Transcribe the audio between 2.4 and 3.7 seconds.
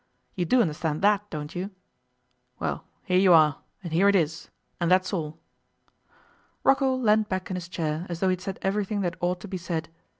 Well, here you are,